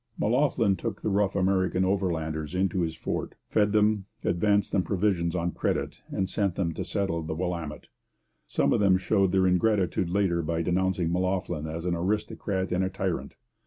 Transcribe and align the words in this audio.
M'Loughlin 0.17 0.75
took 0.77 1.03
the 1.03 1.11
rough 1.11 1.35
American 1.35 1.85
overlanders 1.85 2.55
into 2.55 2.81
his 2.81 2.95
fort, 2.95 3.35
fed 3.49 3.71
them, 3.71 4.07
advanced 4.23 4.71
them 4.71 4.81
provisions 4.81 5.35
on 5.35 5.51
credit, 5.51 6.01
and 6.09 6.27
sent 6.27 6.55
them 6.55 6.71
to 6.73 6.83
settle 6.83 7.17
on 7.17 7.27
the 7.27 7.35
Willamette. 7.35 7.85
Some 8.47 8.73
of 8.73 8.79
them 8.79 8.97
showed 8.97 9.31
their 9.31 9.45
ingratitude 9.45 10.09
later 10.09 10.41
by 10.41 10.63
denouncing 10.63 11.11
M'Loughlin 11.11 11.67
as 11.67 11.85
'an 11.85 11.93
aristocrat 11.93 12.71
and 12.71 12.83
a 12.83 12.89
tyrant.' 12.89 13.35